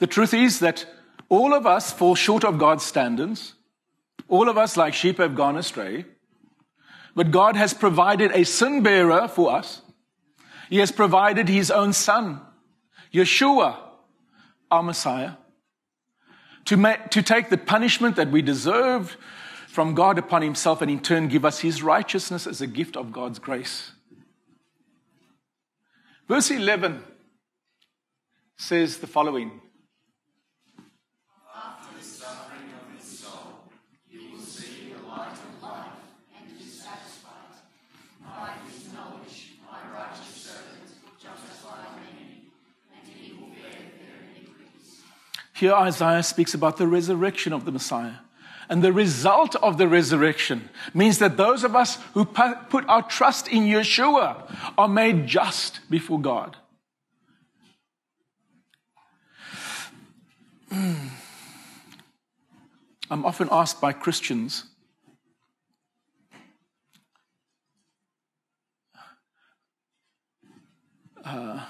[0.00, 0.86] The truth is that
[1.32, 3.54] all of us fall short of God's standards.
[4.28, 6.04] All of us, like sheep, have gone astray.
[7.16, 9.80] But God has provided a sin bearer for us.
[10.68, 12.42] He has provided his own son,
[13.14, 13.78] Yeshua,
[14.70, 15.32] our Messiah,
[16.66, 19.16] to, make, to take the punishment that we deserved
[19.68, 23.10] from God upon himself and in turn give us his righteousness as a gift of
[23.10, 23.92] God's grace.
[26.28, 27.02] Verse 11
[28.58, 29.61] says the following
[45.62, 48.14] Here, Isaiah speaks about the resurrection of the Messiah.
[48.68, 53.46] And the result of the resurrection means that those of us who put our trust
[53.46, 56.56] in Yeshua are made just before God.
[60.72, 61.12] I'm
[63.24, 64.64] often asked by Christians
[71.24, 71.64] uh,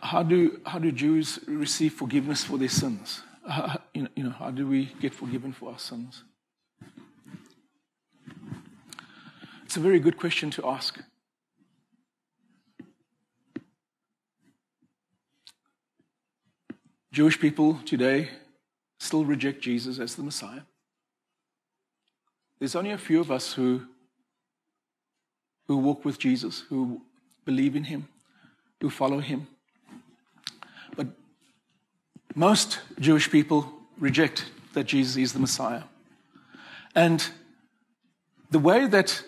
[0.00, 3.22] how, do, how do Jews receive forgiveness for their sins?
[3.46, 6.24] Uh, you, know, you know, how do we get forgiven for our sins?
[9.64, 10.98] It's a very good question to ask.
[17.12, 18.30] Jewish people today
[18.98, 20.62] still reject Jesus as the Messiah.
[22.58, 23.82] There's only a few of us who,
[25.66, 27.02] who walk with Jesus, who
[27.44, 28.08] believe in him,
[28.80, 29.48] who follow him.
[32.34, 35.82] Most Jewish people reject that Jesus is the Messiah.
[36.94, 37.26] And
[38.50, 39.22] the way that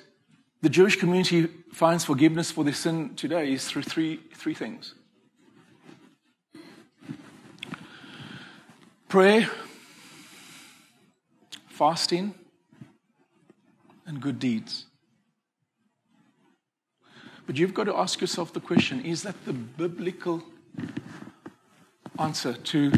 [0.60, 4.94] the Jewish community finds forgiveness for their sin today is through three, three things
[9.08, 9.50] prayer,
[11.68, 12.34] fasting,
[14.06, 14.86] and good deeds.
[17.46, 20.42] But you've got to ask yourself the question is that the biblical
[22.18, 22.92] answer to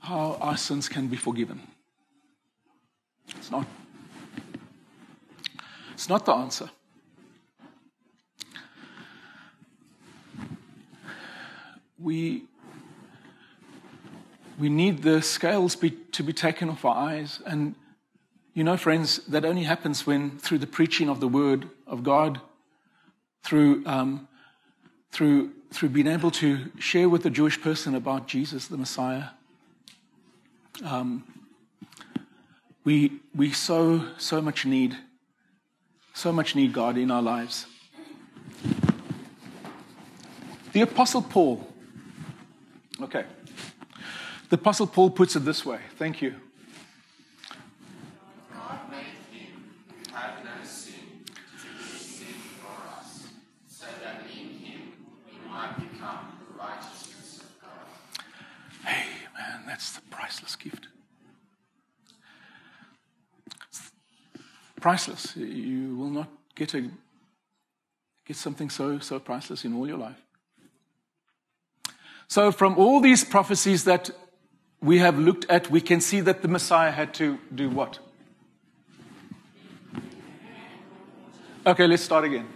[0.00, 1.60] how our sins can be forgiven.
[3.36, 3.66] It's not.
[5.92, 6.70] It's not the answer.
[11.98, 12.44] We,
[14.58, 17.40] we need the scales be, to be taken off our eyes.
[17.44, 17.74] And
[18.54, 22.40] you know, friends, that only happens when, through the preaching of the Word of God,
[23.42, 24.27] through um,
[25.10, 29.28] through, through being able to share with the Jewish person about Jesus, the Messiah.
[30.84, 31.24] Um,
[32.84, 34.96] we, we so, so much need,
[36.14, 37.66] so much need God in our lives.
[40.72, 41.66] The Apostle Paul,
[43.02, 43.24] okay.
[44.48, 45.80] The Apostle Paul puts it this way.
[45.96, 46.34] Thank you.
[60.38, 60.56] Priceless.
[60.56, 60.88] Gift.
[64.80, 65.36] Priceless.
[65.36, 66.90] You will not get, a,
[68.24, 70.16] get something so, so priceless in all your life.
[72.28, 74.10] So, from all these prophecies that
[74.80, 77.98] we have looked at, we can see that the Messiah had to do what?
[81.66, 82.46] Okay, let's start again.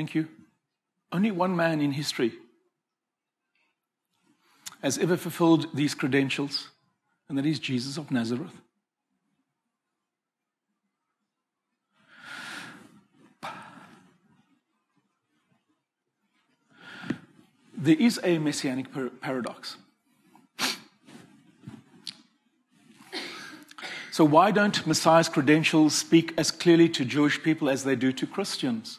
[0.00, 0.28] Thank you.
[1.12, 2.32] Only one man in history
[4.82, 6.70] has ever fulfilled these credentials,
[7.28, 8.62] and that is Jesus of Nazareth.
[17.76, 18.86] There is a messianic
[19.20, 19.76] paradox.
[24.10, 28.26] So, why don't Messiah's credentials speak as clearly to Jewish people as they do to
[28.26, 28.98] Christians?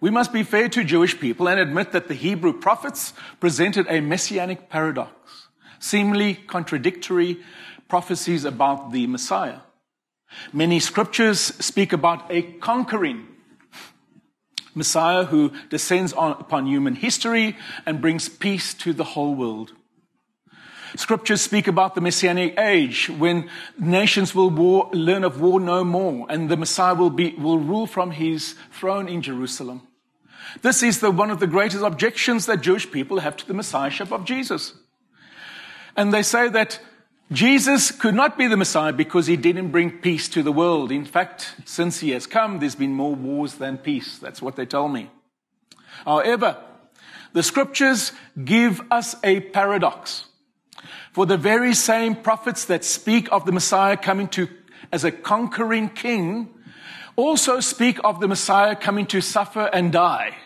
[0.00, 4.00] We must be fair to Jewish people and admit that the Hebrew prophets presented a
[4.00, 7.38] messianic paradox, seemingly contradictory
[7.88, 9.60] prophecies about the Messiah.
[10.52, 13.26] Many scriptures speak about a conquering
[14.74, 19.72] Messiah who descends on, upon human history and brings peace to the whole world.
[20.94, 26.26] Scriptures speak about the messianic age when nations will war, learn of war no more
[26.28, 29.85] and the Messiah will, be, will rule from his throne in Jerusalem.
[30.62, 34.12] This is the, one of the greatest objections that Jewish people have to the Messiahship
[34.12, 34.74] of Jesus.
[35.96, 36.80] And they say that
[37.32, 40.92] Jesus could not be the Messiah because he didn't bring peace to the world.
[40.92, 44.18] In fact, since he has come, there's been more wars than peace.
[44.18, 45.10] That's what they tell me.
[46.04, 46.56] However,
[47.32, 48.12] the scriptures
[48.44, 50.26] give us a paradox.
[51.12, 54.48] For the very same prophets that speak of the Messiah coming to
[54.92, 56.50] as a conquering king
[57.16, 60.36] also speak of the Messiah coming to suffer and die.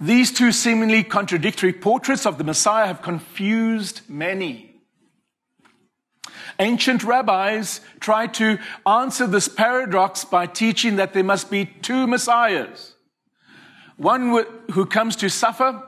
[0.00, 4.70] These two seemingly contradictory portraits of the Messiah have confused many.
[6.58, 12.94] Ancient rabbis tried to answer this paradox by teaching that there must be two messiahs.
[13.96, 15.82] One who comes to suffer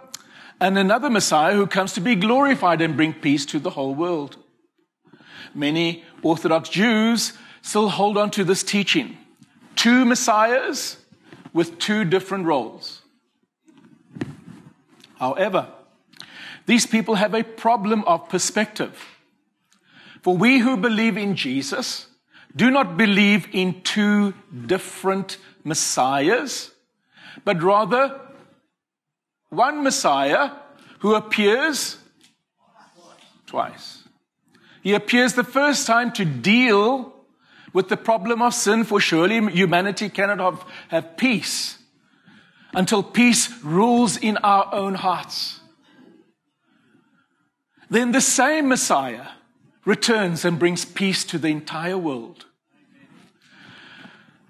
[0.61, 4.37] and another messiah who comes to be glorified and bring peace to the whole world.
[5.55, 7.33] Many Orthodox Jews
[7.63, 9.17] still hold on to this teaching.
[9.75, 10.99] Two messiahs
[11.53, 13.03] with two different roles.
[15.19, 15.69] However,
[16.67, 19.19] these people have a problem of perspective.
[20.23, 22.07] For we who believe in Jesus
[22.55, 24.35] do not believe in two
[24.67, 26.71] different messiahs,
[27.45, 28.21] but rather
[29.49, 30.51] one messiah
[31.01, 31.99] who appears
[33.47, 34.05] twice.
[34.83, 37.13] He appears the first time to deal
[37.73, 41.79] with the problem of sin, for surely humanity cannot have, have peace
[42.75, 45.61] until peace rules in our own hearts.
[47.91, 49.27] Then the same Messiah
[49.85, 52.47] returns and brings peace to the entire world.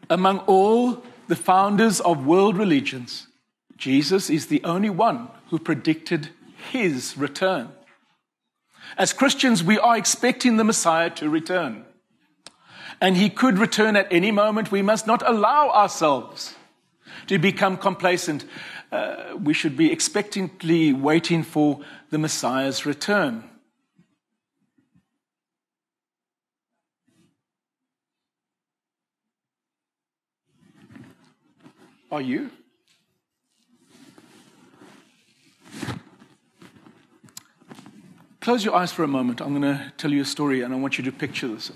[0.08, 3.28] Among all the founders of world religions,
[3.76, 6.28] Jesus is the only one who predicted
[6.70, 7.70] his return.
[8.96, 11.84] As Christians, we are expecting the Messiah to return.
[13.01, 14.70] And he could return at any moment.
[14.70, 16.55] We must not allow ourselves
[17.26, 18.45] to become complacent.
[18.90, 21.80] Uh, we should be expectantly waiting for
[22.11, 23.45] the Messiah's return.
[32.11, 32.51] Are you?
[38.43, 39.40] Close your eyes for a moment.
[39.40, 41.70] I'm going to tell you a story and I want you to picture this.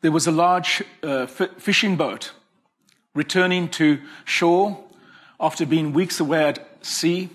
[0.00, 2.32] There was a large uh, fishing boat
[3.14, 4.84] returning to shore
[5.40, 7.30] after being weeks away at sea.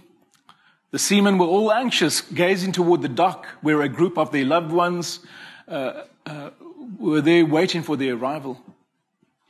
[0.91, 4.71] The seamen were all anxious, gazing toward the dock where a group of their loved
[4.71, 5.19] ones
[5.67, 6.51] uh, uh,
[6.97, 8.61] were there waiting for their arrival.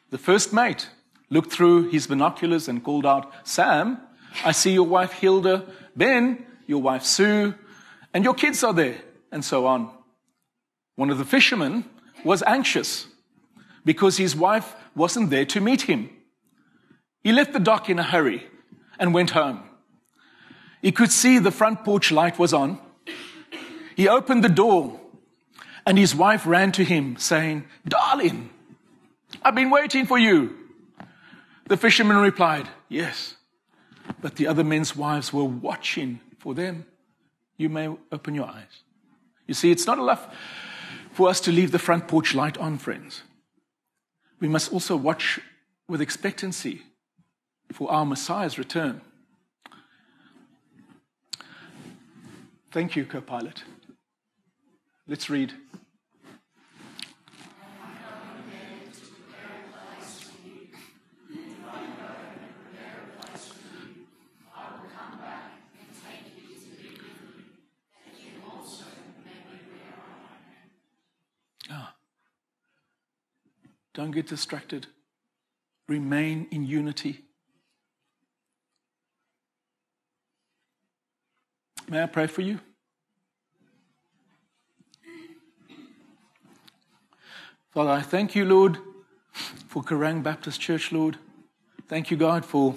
[0.10, 0.90] The first mate
[1.30, 4.00] looked through his binoculars and called out, Sam,
[4.44, 7.54] I see your wife Hilda, Ben, your wife Sue,
[8.12, 8.98] and your kids are there,
[9.32, 9.92] and so on.
[10.96, 11.86] One of the fishermen
[12.26, 13.08] was anxious
[13.86, 16.10] because his wife wasn't there to meet him.
[17.24, 18.48] He left the dock in a hurry
[19.00, 19.64] and went home.
[20.82, 22.80] He could see the front porch light was on.
[23.96, 25.00] He opened the door
[25.86, 28.50] and his wife ran to him, saying, Darling,
[29.42, 30.58] I've been waiting for you.
[31.68, 33.36] The fisherman replied, Yes,
[34.22, 36.86] but the other men's wives were watching for them.
[37.58, 38.84] You may open your eyes.
[39.48, 40.28] You see, it's not enough
[41.14, 43.22] for us to leave the front porch light on, friends.
[44.40, 45.40] We must also watch
[45.88, 46.82] with expectancy
[47.72, 49.02] for our Messiah's return.
[52.72, 53.64] Thank you, co pilot.
[55.08, 55.54] Let's read.
[73.94, 74.88] Don't get distracted.
[75.88, 77.22] Remain in unity.
[81.88, 82.60] May I pray for you?
[87.72, 88.78] Father, I thank you, Lord,
[89.68, 91.18] for Kerang Baptist Church, Lord.
[91.88, 92.76] Thank you, God, for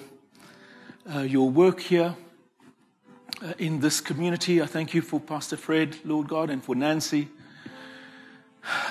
[1.13, 2.15] uh, your work here
[3.41, 4.61] uh, in this community.
[4.61, 7.29] I thank you for Pastor Fred, Lord God, and for Nancy.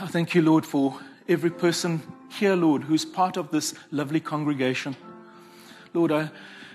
[0.00, 0.98] I thank you, Lord, for
[1.28, 4.96] every person here, Lord, who's part of this lovely congregation.
[5.94, 6.30] Lord, I,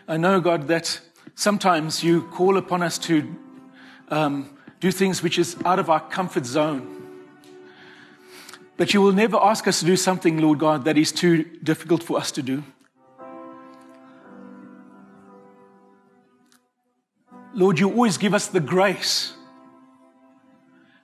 [0.07, 0.99] I know, God, that
[1.35, 3.35] sometimes you call upon us to
[4.09, 4.49] um,
[4.79, 6.97] do things which is out of our comfort zone.
[8.77, 12.01] But you will never ask us to do something, Lord God, that is too difficult
[12.01, 12.63] for us to do.
[17.53, 19.33] Lord, you always give us the grace.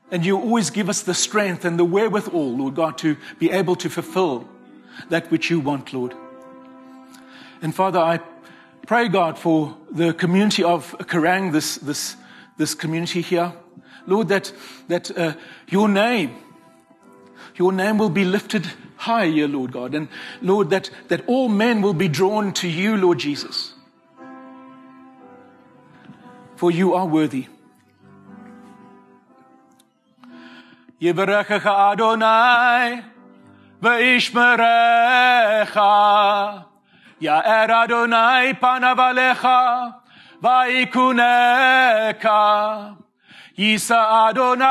[0.09, 3.75] And you always give us the strength and the wherewithal, Lord God, to be able
[3.77, 4.47] to fulfill
[5.09, 6.13] that which you want, Lord.
[7.61, 8.19] And Father, I
[8.85, 12.15] pray, God, for the community of Kerang, this, this,
[12.57, 13.53] this community here.
[14.05, 14.53] Lord, that,
[14.87, 15.33] that uh,
[15.67, 16.37] your name,
[17.55, 19.93] your name will be lifted high here, Lord God.
[19.93, 20.07] And
[20.41, 23.73] Lord, that, that all men will be drawn to you, Lord Jesus.
[26.55, 27.47] For you are worthy.
[31.00, 33.00] יברכך אדוני
[33.82, 35.78] וישמרך.
[37.20, 39.48] יאר אדוני פניו עליך
[40.42, 42.28] ויקונך.
[43.58, 44.64] יישא אדוני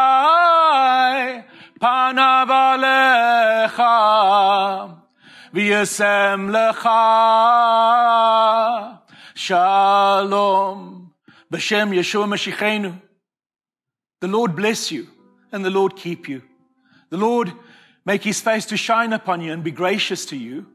[1.80, 3.82] פניו עליך
[5.54, 6.90] וישם לך
[9.36, 11.02] שלום.
[11.52, 12.90] בשם ישוע משיחנו.
[14.26, 15.15] The Lord bless you
[15.53, 16.43] and the Lord keep you.
[17.11, 17.53] The Lord
[18.05, 20.67] make his face to shine upon you and be gracious to you.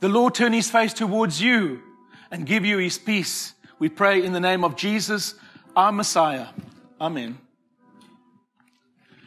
[0.00, 1.82] The Lord turn his face towards you
[2.30, 3.54] and give you his peace.
[3.78, 5.34] We pray in the name of Jesus,
[5.74, 6.48] our Messiah.
[7.00, 7.38] Amen.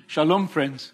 [0.08, 0.94] Shalom, friends.